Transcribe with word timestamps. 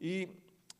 Y 0.00 0.28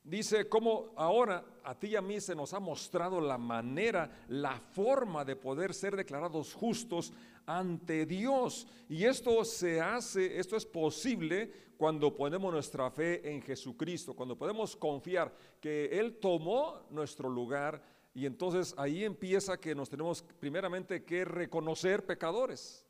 dice 0.02 0.48
cómo 0.48 0.92
ahora 0.96 1.44
a 1.62 1.78
ti 1.78 1.88
y 1.88 1.96
a 1.96 2.02
mí 2.02 2.20
se 2.20 2.34
nos 2.34 2.52
ha 2.52 2.60
mostrado 2.60 3.20
la 3.20 3.38
manera, 3.38 4.24
la 4.28 4.58
forma 4.58 5.24
de 5.24 5.36
poder 5.36 5.72
ser 5.72 5.96
declarados 5.96 6.52
justos 6.52 7.12
ante 7.46 8.06
Dios. 8.06 8.66
Y 8.88 9.04
esto 9.04 9.44
se 9.44 9.80
hace, 9.80 10.38
esto 10.38 10.56
es 10.56 10.66
posible 10.66 11.50
cuando 11.76 12.14
ponemos 12.14 12.52
nuestra 12.52 12.90
fe 12.90 13.32
en 13.32 13.42
Jesucristo, 13.42 14.14
cuando 14.14 14.36
podemos 14.36 14.76
confiar 14.76 15.34
que 15.60 15.86
Él 15.98 16.16
tomó 16.16 16.86
nuestro 16.90 17.28
lugar 17.28 17.82
y 18.14 18.26
entonces 18.26 18.74
ahí 18.78 19.04
empieza 19.04 19.58
que 19.58 19.74
nos 19.74 19.90
tenemos 19.90 20.22
primeramente 20.38 21.04
que 21.04 21.24
reconocer 21.24 22.06
pecadores. 22.06 22.83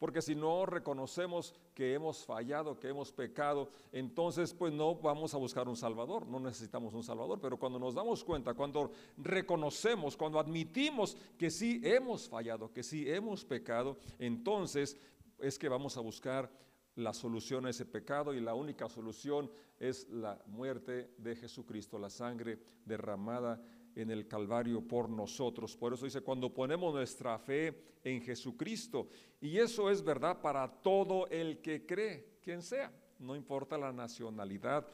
Porque 0.00 0.22
si 0.22 0.34
no 0.34 0.64
reconocemos 0.64 1.54
que 1.74 1.92
hemos 1.92 2.24
fallado, 2.24 2.80
que 2.80 2.88
hemos 2.88 3.12
pecado, 3.12 3.68
entonces 3.92 4.54
pues 4.54 4.72
no 4.72 4.94
vamos 4.94 5.34
a 5.34 5.36
buscar 5.36 5.68
un 5.68 5.76
Salvador, 5.76 6.26
no 6.26 6.40
necesitamos 6.40 6.94
un 6.94 7.04
Salvador. 7.04 7.38
Pero 7.38 7.58
cuando 7.58 7.78
nos 7.78 7.94
damos 7.94 8.24
cuenta, 8.24 8.54
cuando 8.54 8.92
reconocemos, 9.18 10.16
cuando 10.16 10.40
admitimos 10.40 11.18
que 11.36 11.50
sí 11.50 11.82
hemos 11.84 12.30
fallado, 12.30 12.72
que 12.72 12.82
sí 12.82 13.08
hemos 13.10 13.44
pecado, 13.44 13.98
entonces 14.18 14.96
es 15.38 15.58
que 15.58 15.68
vamos 15.68 15.98
a 15.98 16.00
buscar 16.00 16.50
la 16.94 17.12
solución 17.12 17.66
a 17.66 17.70
ese 17.70 17.84
pecado 17.84 18.32
y 18.32 18.40
la 18.40 18.54
única 18.54 18.88
solución 18.88 19.50
es 19.78 20.08
la 20.08 20.42
muerte 20.46 21.10
de 21.18 21.36
Jesucristo, 21.36 21.98
la 21.98 22.08
sangre 22.08 22.58
derramada 22.86 23.62
en 23.94 24.10
el 24.10 24.26
Calvario 24.26 24.80
por 24.80 25.08
nosotros. 25.08 25.76
Por 25.76 25.94
eso 25.94 26.04
dice, 26.04 26.20
cuando 26.20 26.52
ponemos 26.52 26.94
nuestra 26.94 27.38
fe 27.38 27.74
en 28.04 28.20
Jesucristo, 28.22 29.08
y 29.40 29.58
eso 29.58 29.90
es 29.90 30.02
verdad 30.02 30.40
para 30.40 30.68
todo 30.68 31.26
el 31.28 31.60
que 31.60 31.86
cree, 31.86 32.38
quien 32.42 32.62
sea, 32.62 32.92
no 33.18 33.36
importa 33.36 33.76
la 33.76 33.92
nacionalidad, 33.92 34.86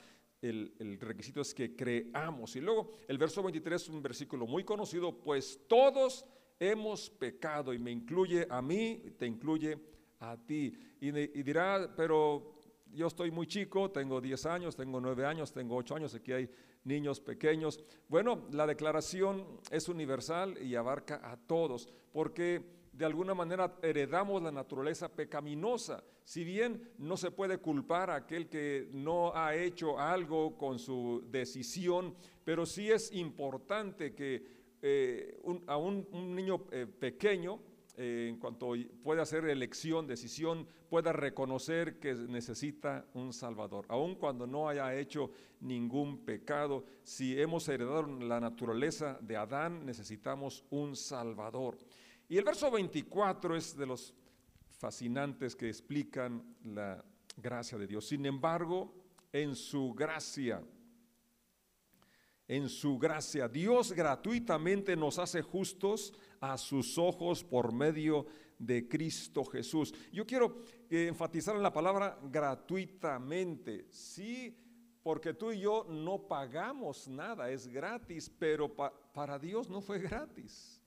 el, 0.43 0.99
requisito 1.01 1.41
es 1.41 1.55
que 1.55 1.75
creamos. 1.75 2.57
Y 2.57 2.61
luego 2.61 2.91
el 3.09 3.19
verso 3.19 3.43
23 3.43 3.83
es 3.83 3.89
un 3.89 4.03
versículo 4.03 4.47
muy 4.47 4.65
conocido, 4.65 5.19
pues 5.19 5.61
todos 5.67 6.25
hemos 6.59 7.11
pecado, 7.11 7.73
y 7.73 7.79
me 7.79 7.91
incluye 7.91 8.47
a 8.49 8.63
mí, 8.63 9.03
te 9.19 9.27
incluye 9.27 9.79
a 10.21 10.37
ti. 10.37 10.73
Y, 11.01 11.09
y 11.09 11.43
dirá, 11.43 11.93
pero 11.97 12.56
yo 12.93 13.07
estoy 13.07 13.31
muy 13.31 13.47
chico, 13.47 13.91
tengo 13.91 14.21
10 14.21 14.47
años, 14.47 14.77
tengo 14.77 15.01
9 15.01 15.27
años, 15.27 15.53
tengo 15.53 15.77
8 15.77 15.97
años, 15.97 16.15
aquí 16.15 16.33
hay 16.33 16.51
niños 16.85 17.21
pequeños. 17.21 17.81
Bueno, 18.09 18.47
la 18.53 18.67
declaración 18.67 19.61
es 19.71 19.89
universal 19.89 20.57
y 20.63 20.75
abarca 20.75 21.21
a 21.23 21.37
todos, 21.37 21.89
porque 22.13 22.63
de 22.93 23.05
alguna 23.05 23.35
manera 23.35 23.77
heredamos 23.83 24.43
la 24.43 24.51
naturaleza 24.51 25.09
pecaminosa. 25.09 26.03
Si 26.25 26.43
bien 26.43 26.91
no 26.99 27.17
se 27.17 27.31
puede 27.31 27.59
culpar 27.59 28.11
a 28.11 28.17
aquel 28.17 28.49
que 28.49 28.89
no 28.93 29.37
ha 29.37 29.55
hecho 29.55 29.99
algo 29.99 30.57
con 30.57 30.79
su 30.79 31.23
decisión, 31.31 32.15
pero 32.43 32.65
sí 32.65 32.91
es 32.91 33.13
importante 33.13 34.15
que 34.15 34.57
eh, 34.81 35.39
a 35.67 35.77
un, 35.77 36.07
niño 36.35 36.67
eh, 36.71 36.87
pequeño, 36.87 37.61
eh, 37.97 38.29
en 38.29 38.39
cuanto 38.39 38.75
pueda 39.03 39.23
hacer 39.23 39.47
elección, 39.47 40.07
decisión, 40.07 40.69
pueda 40.91 41.13
reconocer 41.13 41.99
que 41.99 42.15
necesita 42.15 43.07
un 43.15 43.33
Salvador, 43.33 43.87
aun 43.89 44.17
cuando 44.17 44.47
no 44.47 44.69
haya 44.69 44.95
hecho 44.95 45.31
ningún 45.61 46.25
pecado. 46.25 46.85
Si 47.03 47.41
hemos 47.41 47.69
heredado 47.69 48.03
la 48.03 48.39
naturaleza 48.39 49.19
de 49.23 49.37
Adán, 49.37 49.87
necesitamos 49.87 50.65
un 50.71 50.95
Salvador. 50.95 51.79
Y 52.29 52.37
el 52.37 52.45
verso 52.45 52.71
24 52.71 53.57
es 53.57 53.77
de 53.77 53.87
los 53.87 54.15
fascinantes 54.79 55.57
que 55.57 55.69
explican 55.69 56.57
la 56.65 57.03
gracia 57.37 57.79
de 57.79 57.87
Dios. 57.87 58.07
Sin 58.07 58.27
embargo, 58.27 58.93
en 59.33 59.55
su 59.55 59.95
gracia, 59.95 60.63
en 62.49 62.69
su 62.69 62.99
gracia. 62.99 63.49
Dios 63.49 63.93
gratuitamente 63.93 64.97
nos 64.97 65.19
hace 65.19 65.43
justos 65.43 66.13
a 66.41 66.57
sus 66.59 66.99
ojos 66.99 67.43
por 67.43 67.73
medio 67.73 68.27
de 68.59 68.89
Cristo 68.89 69.45
Jesús. 69.45 69.93
Yo 70.13 70.27
quiero 70.27 70.63
enfatizar 70.89 71.57
en 71.57 71.63
la 71.63 71.73
palabra 71.73 72.19
gratuitamente. 72.31 73.87
Sí, 73.91 74.57
porque 75.03 75.35
tú 75.35 75.53
y 75.53 75.61
yo 75.61 75.85
no 75.89 76.27
pagamos 76.27 77.09
nada, 77.09 77.51
es 77.51 77.69
gratis, 77.69 78.31
pero 78.39 78.75
para 78.75 79.39
Dios 79.39 79.69
no 79.69 79.81
fue 79.81 79.99
gratis. 79.99 80.81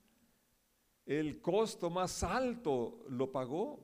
El 1.05 1.41
costo 1.41 1.89
más 1.89 2.23
alto 2.23 3.05
lo 3.09 3.31
pagó. 3.31 3.79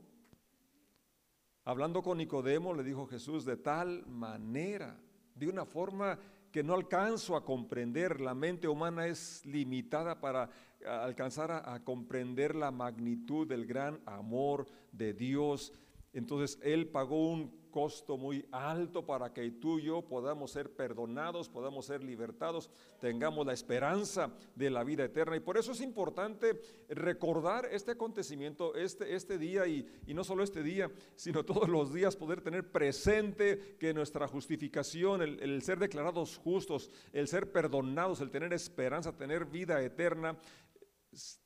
Hablando 1.63 2.03
con 2.03 2.19
Nicodemo, 2.19 2.73
le 2.73 2.83
dijo 2.83 3.07
Jesús, 3.07 3.43
de 3.45 3.57
tal 3.57 4.05
manera, 4.05 4.99
de 5.33 5.47
una 5.47 5.65
forma 5.65 6.19
que 6.55 6.63
no 6.63 6.73
alcanzo 6.73 7.35
a 7.35 7.43
comprender. 7.43 8.21
La 8.21 8.33
mente 8.33 8.69
humana 8.69 9.07
es 9.07 9.45
limitada 9.45 10.21
para 10.21 10.49
alcanzar 10.87 11.51
a, 11.51 11.83
comprender 11.83 12.55
la 12.55 12.71
magnitud 12.71 13.45
del 13.45 13.65
gran 13.65 13.99
amor 14.05 14.65
de 14.93 15.13
Dios. 15.13 15.73
Entonces 16.13 16.57
Él 16.63 16.87
pagó 16.87 17.29
un 17.29 17.64
costo 17.75 18.15
muy 18.15 18.45
alto 18.53 19.05
para 19.05 19.33
que 19.33 19.51
tú 19.51 19.79
y 19.79 19.83
yo 19.83 20.01
podamos 20.01 20.51
ser 20.51 20.73
perdonados, 20.73 21.49
podamos 21.49 21.85
ser 21.85 22.01
libertados, 22.01 22.69
tengamos 23.01 23.45
la 23.45 23.51
esperanza 23.51 24.31
de 24.55 24.69
la 24.69 24.85
vida 24.85 25.03
eterna. 25.03 25.35
Y 25.35 25.41
por 25.41 25.57
eso 25.57 25.73
es 25.73 25.81
importante 25.81 26.61
recordar 26.87 27.67
este 27.69 27.91
acontecimiento, 27.91 28.75
este, 28.75 29.13
este 29.13 29.37
día, 29.37 29.67
y, 29.67 29.85
y 30.07 30.13
no 30.13 30.23
solo 30.23 30.41
este 30.41 30.63
día, 30.63 30.89
sino 31.17 31.43
todos 31.43 31.67
los 31.67 31.93
días 31.93 32.15
poder 32.15 32.39
tener 32.39 32.71
presente 32.71 33.75
que 33.77 33.93
nuestra 33.93 34.25
justificación, 34.29 35.21
el, 35.21 35.41
el 35.41 35.61
ser 35.61 35.77
declarados 35.77 36.37
justos, 36.37 36.89
el 37.11 37.27
ser 37.27 37.51
perdonados, 37.51 38.21
el 38.21 38.31
tener 38.31 38.53
esperanza, 38.53 39.17
tener 39.17 39.43
vida 39.43 39.81
eterna, 39.81 40.37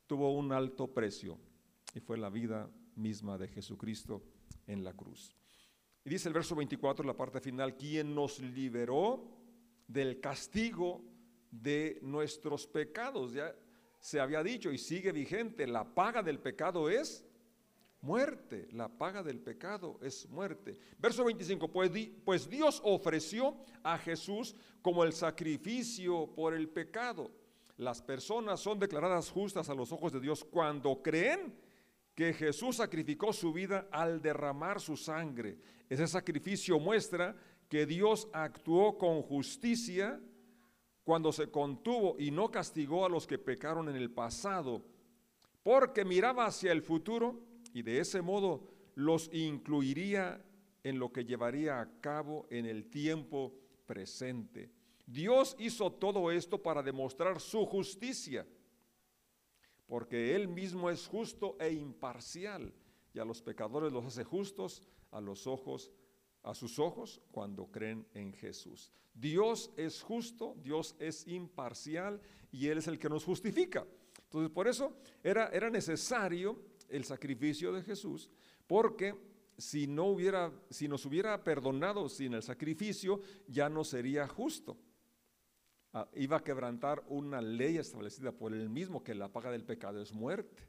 tuvo 0.05 0.37
un 0.37 0.51
alto 0.51 0.93
precio 0.93 1.39
y 1.95 1.99
fue 1.99 2.19
la 2.19 2.29
vida 2.29 2.69
misma 2.95 3.39
de 3.39 3.47
Jesucristo 3.47 4.21
en 4.67 4.83
la 4.83 4.93
cruz. 4.93 5.35
Y 6.03 6.09
dice 6.09 6.27
el 6.27 6.33
verso 6.33 6.55
24, 6.55 7.05
la 7.05 7.15
parte 7.15 7.39
final, 7.39 7.75
quien 7.75 8.15
nos 8.15 8.39
liberó 8.39 9.27
del 9.87 10.19
castigo 10.19 11.01
de 11.51 11.99
nuestros 12.01 12.67
pecados. 12.67 13.33
Ya 13.33 13.53
se 13.99 14.19
había 14.19 14.43
dicho 14.43 14.71
y 14.71 14.77
sigue 14.77 15.11
vigente, 15.11 15.67
la 15.67 15.93
paga 15.93 16.23
del 16.23 16.39
pecado 16.39 16.89
es 16.89 17.25
muerte, 18.01 18.67
la 18.71 18.87
paga 18.87 19.23
del 19.23 19.39
pecado 19.39 19.99
es 20.01 20.27
muerte. 20.29 20.79
Verso 20.97 21.25
25, 21.25 21.69
pues, 21.69 21.91
pues 22.23 22.49
Dios 22.49 22.81
ofreció 22.83 23.57
a 23.83 23.97
Jesús 23.97 24.55
como 24.81 25.03
el 25.03 25.13
sacrificio 25.13 26.33
por 26.33 26.53
el 26.53 26.69
pecado. 26.69 27.31
Las 27.77 28.01
personas 28.01 28.59
son 28.59 28.79
declaradas 28.79 29.29
justas 29.29 29.69
a 29.69 29.73
los 29.73 29.91
ojos 29.91 30.11
de 30.11 30.19
Dios 30.19 30.43
cuando 30.43 31.01
creen 31.01 31.53
que 32.19 32.33
Jesús 32.33 32.75
sacrificó 32.75 33.31
su 33.31 33.53
vida 33.53 33.87
al 33.93 34.21
derramar 34.21 34.81
su 34.81 34.97
sangre. 34.97 35.57
Ese 35.87 36.05
sacrificio 36.05 36.77
muestra 36.77 37.33
que 37.69 37.85
Dios 37.85 38.27
actuó 38.33 38.97
con 38.97 39.21
justicia 39.21 40.19
cuando 41.05 41.31
se 41.31 41.49
contuvo 41.49 42.17
y 42.19 42.29
no 42.29 42.51
castigó 42.51 43.05
a 43.05 43.09
los 43.09 43.25
que 43.25 43.37
pecaron 43.37 43.87
en 43.87 43.95
el 43.95 44.11
pasado, 44.11 44.83
porque 45.63 46.03
miraba 46.03 46.45
hacia 46.45 46.73
el 46.73 46.81
futuro 46.81 47.39
y 47.71 47.83
de 47.83 48.01
ese 48.01 48.21
modo 48.21 48.67
los 48.95 49.33
incluiría 49.33 50.43
en 50.83 50.99
lo 50.99 51.13
que 51.13 51.23
llevaría 51.23 51.79
a 51.79 52.01
cabo 52.01 52.47
en 52.49 52.65
el 52.65 52.89
tiempo 52.89 53.53
presente. 53.85 54.69
Dios 55.05 55.55
hizo 55.57 55.89
todo 55.93 56.31
esto 56.31 56.61
para 56.61 56.83
demostrar 56.83 57.39
su 57.39 57.65
justicia 57.65 58.45
porque 59.89 60.35
Él 60.35 60.47
mismo 60.47 60.89
es 60.89 61.07
justo 61.07 61.57
e 61.59 61.73
imparcial, 61.73 62.71
y 63.11 63.19
a 63.19 63.25
los 63.25 63.41
pecadores 63.41 63.91
los 63.91 64.05
hace 64.05 64.23
justos 64.23 64.83
a 65.11 65.19
los 65.19 65.47
ojos, 65.47 65.91
a 66.43 66.53
sus 66.53 66.77
ojos 66.77 67.19
cuando 67.31 67.71
creen 67.71 68.07
en 68.13 68.31
Jesús. 68.31 68.93
Dios 69.15 69.71
es 69.75 70.03
justo, 70.03 70.55
Dios 70.61 70.95
es 70.99 71.27
imparcial 71.27 72.21
y 72.51 72.67
Él 72.67 72.77
es 72.77 72.87
el 72.87 72.99
que 72.99 73.09
nos 73.09 73.25
justifica. 73.25 73.85
Entonces, 74.25 74.51
por 74.51 74.67
eso 74.67 74.93
era, 75.23 75.49
necesario 75.71 76.61
el 76.87 77.03
sacrificio 77.03 77.73
de 77.73 77.81
Jesús, 77.81 78.29
porque 78.67 79.15
si 79.57 79.87
no 79.87 80.05
hubiera, 80.05 80.51
si 80.69 80.87
nos 80.87 81.03
hubiera 81.05 81.43
perdonado 81.43 82.07
sin 82.07 82.35
el 82.35 82.43
sacrificio, 82.43 83.21
ya 83.47 83.69
no 83.69 83.83
sería 83.83 84.27
justo. 84.27 84.77
Ah, 85.93 86.07
iba 86.13 86.37
a 86.37 86.43
quebrantar 86.43 87.03
una 87.07 87.41
ley 87.41 87.77
establecida 87.77 88.31
por 88.31 88.53
él 88.53 88.69
mismo, 88.69 89.03
que 89.03 89.15
la 89.15 89.31
paga 89.31 89.51
del 89.51 89.63
pecado 89.63 90.01
es 90.01 90.13
muerte. 90.13 90.63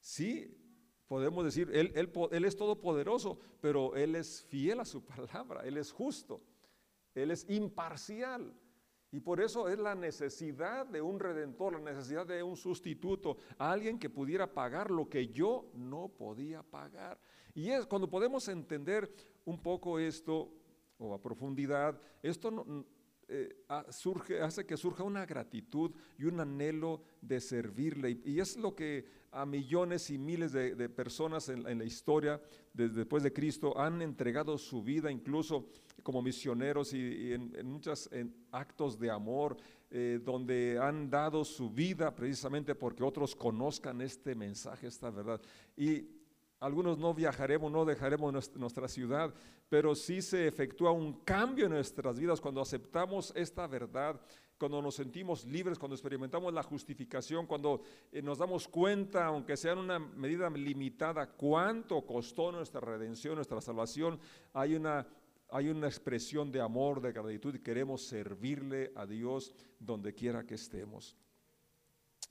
Sí, 0.00 0.58
podemos 1.06 1.44
decir, 1.44 1.70
él, 1.72 1.92
él, 1.94 2.10
él 2.32 2.44
es 2.44 2.56
todopoderoso, 2.56 3.38
pero 3.60 3.94
Él 3.94 4.16
es 4.16 4.42
fiel 4.42 4.80
a 4.80 4.84
su 4.84 5.04
palabra, 5.04 5.62
Él 5.64 5.78
es 5.78 5.92
justo, 5.92 6.42
Él 7.14 7.30
es 7.30 7.48
imparcial. 7.48 8.52
Y 9.12 9.20
por 9.20 9.42
eso 9.42 9.68
es 9.68 9.78
la 9.78 9.94
necesidad 9.94 10.86
de 10.86 11.02
un 11.02 11.20
redentor, 11.20 11.74
la 11.74 11.92
necesidad 11.92 12.26
de 12.26 12.42
un 12.42 12.56
sustituto, 12.56 13.36
alguien 13.58 13.98
que 13.98 14.08
pudiera 14.08 14.52
pagar 14.52 14.90
lo 14.90 15.08
que 15.08 15.28
yo 15.28 15.70
no 15.74 16.08
podía 16.08 16.62
pagar. 16.62 17.20
Y 17.54 17.68
es 17.68 17.84
cuando 17.84 18.08
podemos 18.08 18.48
entender 18.48 19.14
un 19.44 19.60
poco 19.60 19.98
esto, 19.98 20.50
o 20.96 21.12
a 21.12 21.20
profundidad, 21.20 22.00
esto 22.22 22.50
no, 22.50 22.86
eh, 23.34 23.48
surge, 23.88 24.42
hace 24.42 24.66
que 24.66 24.76
surja 24.76 25.02
una 25.02 25.24
gratitud 25.24 25.90
y 26.18 26.24
un 26.24 26.38
anhelo 26.38 27.00
de 27.22 27.40
servirle. 27.40 28.20
Y, 28.26 28.40
es 28.40 28.58
lo 28.58 28.74
que 28.74 29.06
a 29.30 29.46
millones 29.46 30.10
y 30.10 30.18
miles 30.18 30.52
de, 30.52 30.88
personas 30.90 31.48
en, 31.48 31.62
la 31.78 31.84
historia 31.84 32.42
después 32.74 33.22
de 33.22 33.32
Cristo 33.32 33.78
han 33.78 34.02
entregado 34.02 34.58
su 34.58 34.82
vida, 34.82 35.10
incluso 35.10 35.66
como 36.02 36.20
misioneros 36.20 36.92
y, 36.92 37.32
en, 37.32 37.66
muchos 37.66 38.10
actos 38.50 38.98
de 38.98 39.10
amor, 39.10 39.56
eh, 39.90 40.20
donde 40.22 40.78
han 40.78 41.08
dado 41.08 41.42
su 41.42 41.70
vida 41.70 42.14
precisamente 42.14 42.74
porque 42.74 43.02
otros 43.02 43.34
conozcan 43.34 44.02
este 44.02 44.34
mensaje, 44.34 44.88
esta 44.88 45.08
verdad. 45.10 45.40
Y 45.74 46.21
algunos 46.62 46.96
no 46.96 47.12
viajaremos, 47.12 47.72
no 47.72 47.84
dejaremos 47.84 48.54
nuestra 48.54 48.86
ciudad, 48.86 49.34
pero 49.68 49.96
sí 49.96 50.22
se 50.22 50.46
efectúa 50.46 50.92
un 50.92 51.24
cambio 51.24 51.66
en 51.66 51.72
nuestras 51.72 52.20
vidas 52.20 52.40
cuando 52.40 52.60
aceptamos 52.60 53.32
esta 53.34 53.66
verdad, 53.66 54.20
cuando 54.56 54.80
nos 54.80 54.94
sentimos 54.94 55.44
libres, 55.44 55.76
cuando 55.76 55.96
experimentamos 55.96 56.54
la 56.54 56.62
justificación, 56.62 57.48
cuando 57.48 57.82
eh, 58.12 58.22
nos 58.22 58.38
damos 58.38 58.68
cuenta, 58.68 59.26
aunque 59.26 59.56
sea 59.56 59.72
en 59.72 59.78
una 59.78 59.98
medida 59.98 60.48
limitada, 60.50 61.26
cuánto 61.32 62.06
costó 62.06 62.52
nuestra 62.52 62.80
redención, 62.80 63.34
nuestra 63.34 63.60
salvación. 63.60 64.20
Hay 64.52 64.76
una 64.76 65.06
hay 65.54 65.68
una 65.68 65.86
expresión 65.86 66.50
de 66.50 66.62
amor, 66.62 67.02
de 67.02 67.12
gratitud 67.12 67.54
y 67.54 67.58
queremos 67.58 68.02
servirle 68.06 68.90
a 68.94 69.04
Dios 69.04 69.52
donde 69.78 70.14
quiera 70.14 70.46
que 70.46 70.54
estemos. 70.54 71.14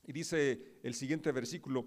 Y 0.08 0.12
dice 0.12 0.80
el 0.82 0.96
siguiente 0.96 1.32
versículo, 1.32 1.86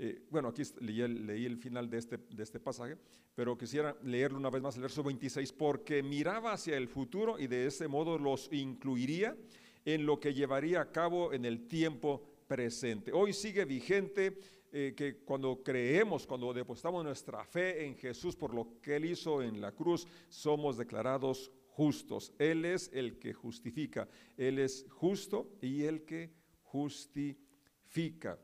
eh, 0.00 0.22
bueno, 0.30 0.48
aquí 0.48 0.62
leí 0.80 1.00
el, 1.44 1.56
final 1.58 1.90
de 1.90 1.98
este, 1.98 2.18
de 2.18 2.42
este 2.42 2.60
pasaje, 2.60 2.96
pero 3.34 3.58
quisiera 3.58 3.96
leerlo 4.04 4.38
una 4.38 4.50
vez 4.50 4.62
más, 4.62 4.76
el 4.76 4.82
verso 4.82 5.02
26, 5.02 5.52
porque 5.52 6.02
miraba 6.02 6.52
hacia 6.52 6.76
el 6.76 6.86
futuro 6.86 7.38
y 7.38 7.48
de 7.48 7.66
ese 7.66 7.88
modo 7.88 8.16
los 8.16 8.48
incluiría 8.52 9.36
en 9.84 10.06
lo 10.06 10.20
que 10.20 10.34
llevaría 10.34 10.80
a 10.80 10.92
cabo 10.92 11.32
en 11.32 11.44
el 11.44 11.66
tiempo 11.66 12.22
presente. 12.46 13.10
Hoy 13.12 13.32
sigue 13.32 13.64
vigente 13.64 14.38
eh, 14.70 14.94
que 14.96 15.24
cuando 15.24 15.62
creemos, 15.64 16.26
cuando 16.26 16.52
depositamos 16.52 17.02
nuestra 17.04 17.44
fe 17.44 17.84
en 17.84 17.96
Jesús 17.96 18.36
por 18.36 18.54
lo 18.54 18.80
que 18.80 18.96
Él 18.96 19.06
hizo 19.06 19.42
en 19.42 19.60
la 19.60 19.72
cruz, 19.72 20.06
somos 20.28 20.76
declarados 20.76 21.50
justos. 21.70 22.32
Él 22.38 22.64
es 22.64 22.90
el 22.92 23.18
que 23.18 23.32
justifica, 23.32 24.08
Él 24.36 24.58
es 24.58 24.86
justo 24.90 25.56
y 25.60 25.82
el 25.84 26.04
que 26.04 26.30
justifica. 26.62 28.38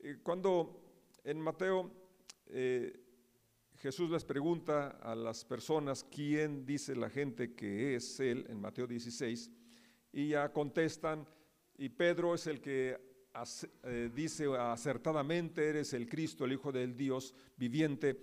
Eh, 0.00 0.18
cuando 0.22 0.89
en 1.24 1.40
Mateo 1.40 1.90
eh, 2.46 2.92
Jesús 3.80 4.10
les 4.10 4.24
pregunta 4.24 4.98
a 5.02 5.14
las 5.14 5.44
personas 5.44 6.04
quién 6.04 6.66
dice 6.66 6.94
la 6.94 7.08
gente 7.08 7.54
que 7.54 7.94
es 7.94 8.20
Él, 8.20 8.44
en 8.48 8.60
Mateo 8.60 8.86
16, 8.86 9.50
y 10.12 10.28
ya 10.28 10.52
contestan, 10.52 11.26
y 11.78 11.88
Pedro 11.88 12.34
es 12.34 12.46
el 12.46 12.60
que 12.60 12.98
eh, 13.84 14.10
dice 14.14 14.46
acertadamente, 14.58 15.66
eres 15.66 15.94
el 15.94 16.08
Cristo, 16.08 16.44
el 16.44 16.52
Hijo 16.52 16.72
del 16.72 16.94
Dios 16.94 17.34
viviente. 17.56 18.20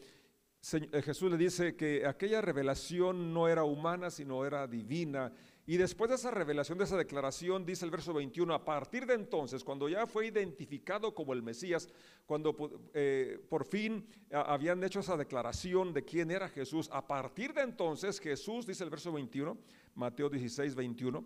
Eh, 0.74 1.02
Jesús 1.02 1.32
le 1.32 1.38
dice 1.38 1.76
que 1.76 2.06
aquella 2.06 2.42
revelación 2.42 3.34
no 3.34 3.48
era 3.48 3.64
humana, 3.64 4.10
sino 4.10 4.46
era 4.46 4.68
divina. 4.68 5.32
Y 5.66 5.78
después 5.78 6.10
de 6.10 6.16
esa 6.16 6.32
revelación, 6.32 6.78
de 6.78 6.86
esa 6.86 6.98
declaración, 6.98 7.66
dice 7.66 7.84
el 7.84 7.92
verso 7.92 8.14
21, 8.14 8.54
a 8.54 8.64
partir 8.64 9.06
de 9.06 9.16
entonces, 9.16 9.64
cuando 9.64 9.90
ya 9.90 10.08
fue 10.08 10.28
identificado 10.28 11.14
como 11.14 11.34
el 11.34 11.44
Mesías, 11.44 11.90
cuando 12.26 12.56
eh, 12.94 13.40
por 13.50 13.66
fin 13.66 14.06
habían 14.32 14.82
hecho 14.84 15.02
esa 15.02 15.18
declaración 15.18 15.94
de 15.94 16.06
quién 16.06 16.32
era 16.32 16.48
Jesús, 16.48 16.90
a 16.92 17.06
partir 17.06 17.54
de 17.54 17.62
entonces 17.62 18.20
Jesús, 18.20 18.66
dice 18.66 18.86
el 18.86 18.90
verso 18.90 19.12
21, 19.12 19.58
Mateo 19.96 20.30
16, 20.30 20.74
21, 20.74 21.26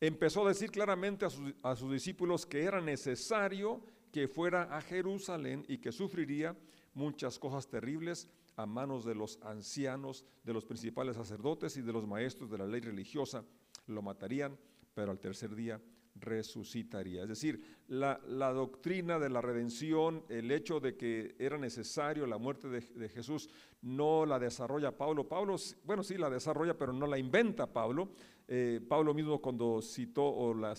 empezó 0.00 0.44
a 0.44 0.48
decir 0.48 0.70
claramente 0.70 1.26
a 1.26 1.76
sus, 1.76 1.92
discípulos 1.92 2.46
que 2.46 2.64
era 2.64 2.80
necesario 2.80 3.80
que 4.10 4.26
fuera 4.26 4.62
a 4.76 4.80
Jerusalén 4.80 5.64
y 5.68 5.78
que 5.78 5.92
sufriría 5.92 6.56
muchas 6.94 7.38
cosas 7.38 7.68
terribles 7.68 8.28
a 8.60 8.66
manos 8.66 9.04
de 9.04 9.14
los 9.14 9.38
ancianos, 9.42 10.24
de 10.44 10.52
los 10.52 10.64
principales 10.64 11.16
sacerdotes 11.16 11.76
y 11.76 11.82
de 11.82 11.92
los 11.92 12.06
maestros 12.06 12.50
de 12.50 12.58
la 12.58 12.66
ley 12.66 12.80
religiosa. 12.80 13.44
Lo 13.86 14.02
matarían, 14.02 14.56
pero 14.94 15.10
al 15.10 15.20
tercer 15.20 15.54
día 15.54 15.80
resucitaría. 16.16 17.22
Es 17.22 17.28
decir, 17.28 17.62
la, 17.88 18.18
doctrina 18.52 19.18
de 19.18 19.30
la 19.30 19.40
redención, 19.40 20.24
el 20.28 20.50
hecho 20.50 20.80
de 20.80 20.96
que 20.96 21.34
era 21.38 21.56
necesario 21.58 22.26
la 22.26 22.38
muerte 22.38 22.68
de, 22.68 23.08
Jesús, 23.08 23.48
no 23.82 24.26
la 24.26 24.38
desarrolla 24.38 24.96
Pablo. 24.96 25.28
Pablo, 25.28 25.56
bueno, 25.84 26.02
sí 26.02 26.16
la 26.16 26.30
desarrolla, 26.30 26.76
pero 26.76 26.92
no 26.92 27.06
la 27.06 27.18
inventa 27.18 27.72
Pablo, 27.72 28.10
eh, 28.48 28.80
Pablo 28.86 29.14
mismo 29.14 29.40
cuando 29.40 29.80
citó 29.80 30.24
o 30.24 30.54
la 30.54 30.74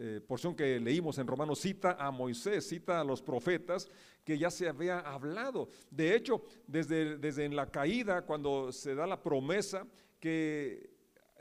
eh, 0.00 0.20
porción 0.26 0.54
que 0.54 0.78
leímos 0.78 1.18
en 1.18 1.26
Romanos 1.26 1.58
cita 1.58 1.96
a 1.98 2.10
Moisés, 2.10 2.68
cita 2.68 3.00
a 3.00 3.04
los 3.04 3.20
profetas 3.20 3.88
que 4.24 4.38
ya 4.38 4.50
se 4.50 4.68
había 4.68 5.00
hablado. 5.00 5.68
De 5.90 6.14
hecho, 6.14 6.44
desde, 6.66 7.18
desde 7.18 7.44
en 7.44 7.56
la 7.56 7.66
caída, 7.66 8.22
cuando 8.22 8.70
se 8.70 8.94
da 8.94 9.06
la 9.06 9.20
promesa 9.20 9.86
que 10.20 10.90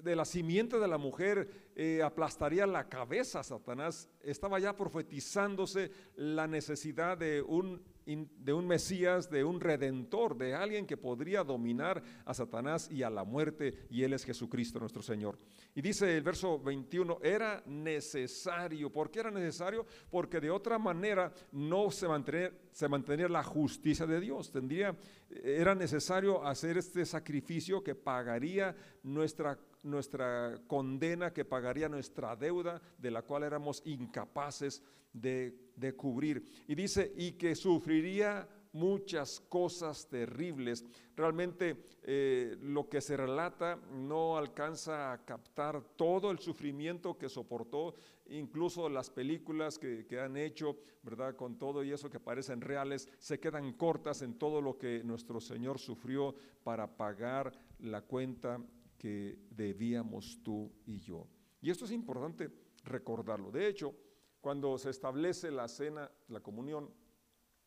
de 0.01 0.15
la 0.15 0.25
simiente 0.25 0.79
de 0.79 0.87
la 0.87 0.97
mujer 0.97 1.71
eh, 1.75 2.01
aplastaría 2.03 2.65
la 2.67 2.87
cabeza 2.87 3.41
a 3.41 3.43
Satanás, 3.43 4.09
estaba 4.21 4.59
ya 4.59 4.75
profetizándose 4.75 5.91
la 6.15 6.47
necesidad 6.47 7.17
de 7.17 7.41
un 7.41 7.83
de 8.07 8.53
un 8.53 8.65
Mesías, 8.65 9.29
de 9.29 9.43
un 9.43 9.59
redentor, 9.59 10.37
de 10.37 10.55
alguien 10.55 10.85
que 10.85 10.95
podría 10.95 11.43
dominar 11.43 12.01
a 12.25 12.33
Satanás 12.33 12.89
y 12.89 13.03
a 13.03 13.09
la 13.09 13.25
muerte, 13.25 13.85
y 13.89 14.03
Él 14.03 14.13
es 14.13 14.23
Jesucristo 14.23 14.79
nuestro 14.79 15.01
Señor. 15.01 15.37
Y 15.75 15.81
dice 15.81 16.15
el 16.15 16.23
verso 16.23 16.59
21, 16.59 17.19
era 17.21 17.61
necesario. 17.65 18.91
¿Por 18.91 19.11
qué 19.11 19.19
era 19.19 19.31
necesario? 19.31 19.85
Porque 20.09 20.39
de 20.39 20.49
otra 20.49 20.79
manera 20.79 21.33
no 21.51 21.91
se 21.91 22.07
mantenía, 22.07 22.51
se 22.71 22.87
la 23.29 23.43
justicia 23.43 24.05
de 24.05 24.21
Dios. 24.21 24.51
Tendría, 24.51 24.95
era 25.29 25.75
necesario 25.75 26.45
hacer 26.45 26.77
este 26.77 27.05
sacrificio 27.05 27.83
que 27.83 27.95
pagaría 27.95 28.75
nuestra 29.03 29.59
nuestra 29.83 30.59
condena, 30.67 31.31
que 31.31 31.45
pagaría 31.45 31.87
nuestra 31.87 32.35
deuda, 32.35 32.81
de 32.97 33.11
la 33.11 33.21
cual 33.21 33.43
éramos 33.43 33.81
incapaces 33.85 34.83
de, 35.21 35.93
cubrir. 35.95 36.43
Y 36.67 36.75
dice, 36.75 37.13
y 37.15 37.33
que 37.33 37.55
sufriría 37.55 38.47
muchas 38.73 39.39
cosas 39.39 40.07
terribles. 40.07 40.85
Realmente 41.15 41.85
eh, 42.03 42.57
lo 42.61 42.87
que 42.87 43.01
se 43.01 43.17
relata 43.17 43.75
no 43.91 44.37
alcanza 44.37 45.11
a 45.11 45.25
captar 45.25 45.81
todo 45.95 46.29
el 46.29 46.39
sufrimiento 46.39 47.17
que 47.17 47.29
soportó, 47.29 47.95
incluso 48.29 48.89
las 48.89 49.09
películas 49.09 49.79
que, 49.79 50.05
que, 50.05 50.19
han 50.19 50.37
hecho, 50.37 50.77
¿verdad? 51.01 51.35
Con 51.35 51.57
todo 51.57 51.83
y 51.83 51.91
eso 51.91 52.09
que 52.09 52.19
parecen 52.19 52.61
reales, 52.61 53.09
se 53.17 53.39
quedan 53.39 53.73
cortas 53.73 54.21
en 54.21 54.37
todo 54.37 54.61
lo 54.61 54.77
que 54.77 55.03
nuestro 55.03 55.39
Señor 55.39 55.79
sufrió 55.79 56.35
para 56.63 56.97
pagar 56.97 57.51
la 57.79 58.01
cuenta 58.01 58.59
que 58.97 59.39
debíamos 59.49 60.39
tú 60.43 60.71
y 60.85 60.99
yo. 60.99 61.27
Y 61.61 61.69
esto 61.69 61.85
es 61.85 61.91
importante 61.91 62.49
recordarlo. 62.83 63.51
De 63.51 63.67
hecho, 63.67 63.93
cuando 64.41 64.77
se 64.77 64.89
establece 64.89 65.51
la 65.51 65.67
cena, 65.67 66.09
la 66.27 66.39
comunión, 66.39 66.93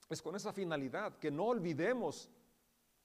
es 0.08 0.22
con 0.22 0.34
esa 0.34 0.52
finalidad, 0.52 1.18
que 1.18 1.30
no 1.30 1.46
olvidemos 1.46 2.30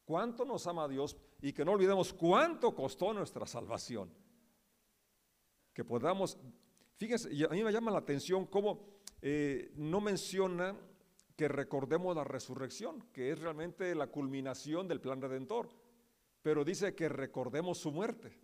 cuánto 0.05 0.45
nos 0.45 0.65
ama 0.67 0.87
Dios 0.87 1.17
y 1.41 1.53
que 1.53 1.65
no 1.65 1.73
olvidemos 1.73 2.13
cuánto 2.13 2.73
costó 2.73 3.13
nuestra 3.13 3.45
salvación. 3.45 4.11
Que 5.73 5.83
podamos, 5.83 6.37
fíjense, 6.95 7.29
a 7.45 7.49
mí 7.49 7.63
me 7.63 7.71
llama 7.71 7.91
la 7.91 7.99
atención 7.99 8.45
cómo 8.45 9.01
eh, 9.21 9.71
no 9.75 10.01
menciona 10.01 10.75
que 11.35 11.47
recordemos 11.47 12.15
la 12.15 12.23
resurrección, 12.23 13.01
que 13.11 13.31
es 13.31 13.39
realmente 13.39 13.93
la 13.93 14.07
culminación 14.07 14.87
del 14.87 15.01
plan 15.01 15.21
redentor, 15.21 15.69
pero 16.41 16.63
dice 16.63 16.95
que 16.95 17.09
recordemos 17.09 17.77
su 17.77 17.91
muerte 17.91 18.39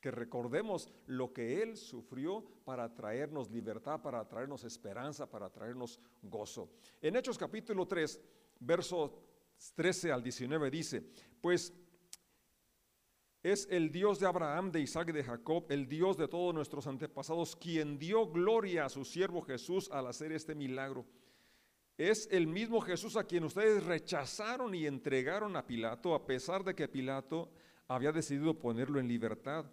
que 0.00 0.10
recordemos 0.10 0.88
lo 1.06 1.32
que 1.32 1.62
Él 1.62 1.76
sufrió 1.76 2.44
para 2.64 2.94
traernos 2.94 3.50
libertad, 3.50 4.00
para 4.00 4.26
traernos 4.28 4.64
esperanza, 4.64 5.28
para 5.28 5.50
traernos 5.50 5.98
gozo. 6.22 6.70
En 7.00 7.16
Hechos 7.16 7.36
capítulo 7.36 7.86
3, 7.86 8.20
versos 8.60 9.12
13 9.74 10.12
al 10.12 10.22
19 10.22 10.70
dice, 10.70 11.02
pues 11.40 11.72
es 13.42 13.68
el 13.70 13.90
Dios 13.90 14.18
de 14.18 14.26
Abraham, 14.26 14.70
de 14.72 14.80
Isaac 14.80 15.10
y 15.10 15.12
de 15.12 15.24
Jacob, 15.24 15.66
el 15.68 15.88
Dios 15.88 16.16
de 16.16 16.28
todos 16.28 16.54
nuestros 16.54 16.86
antepasados, 16.86 17.56
quien 17.56 17.98
dio 17.98 18.26
gloria 18.26 18.84
a 18.84 18.88
su 18.88 19.04
siervo 19.04 19.42
Jesús 19.42 19.90
al 19.90 20.06
hacer 20.06 20.32
este 20.32 20.54
milagro. 20.54 21.06
Es 21.96 22.28
el 22.30 22.46
mismo 22.46 22.80
Jesús 22.80 23.16
a 23.16 23.24
quien 23.24 23.44
ustedes 23.44 23.84
rechazaron 23.84 24.74
y 24.74 24.86
entregaron 24.86 25.56
a 25.56 25.66
Pilato, 25.66 26.14
a 26.14 26.26
pesar 26.26 26.62
de 26.62 26.74
que 26.74 26.88
Pilato 26.88 27.50
había 27.88 28.12
decidido 28.12 28.58
ponerlo 28.58 29.00
en 29.00 29.08
libertad. 29.08 29.66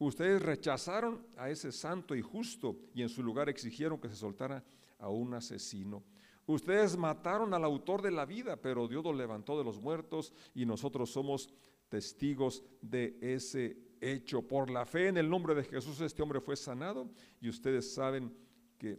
Ustedes 0.00 0.40
rechazaron 0.40 1.26
a 1.36 1.50
ese 1.50 1.70
santo 1.70 2.14
y 2.14 2.22
justo 2.22 2.74
y 2.94 3.02
en 3.02 3.10
su 3.10 3.22
lugar 3.22 3.50
exigieron 3.50 4.00
que 4.00 4.08
se 4.08 4.16
soltara 4.16 4.64
a 4.98 5.10
un 5.10 5.34
asesino. 5.34 6.02
Ustedes 6.46 6.96
mataron 6.96 7.52
al 7.52 7.64
autor 7.64 8.00
de 8.00 8.10
la 8.10 8.24
vida, 8.24 8.56
pero 8.56 8.88
Dios 8.88 9.04
lo 9.04 9.12
levantó 9.12 9.58
de 9.58 9.64
los 9.64 9.78
muertos 9.78 10.32
y 10.54 10.64
nosotros 10.64 11.10
somos 11.10 11.50
testigos 11.90 12.64
de 12.80 13.18
ese 13.20 13.76
hecho. 14.00 14.40
Por 14.40 14.70
la 14.70 14.86
fe 14.86 15.08
en 15.08 15.18
el 15.18 15.28
nombre 15.28 15.54
de 15.54 15.64
Jesús 15.64 16.00
este 16.00 16.22
hombre 16.22 16.40
fue 16.40 16.56
sanado 16.56 17.10
y 17.38 17.50
ustedes 17.50 17.92
saben 17.92 18.34
que 18.78 18.98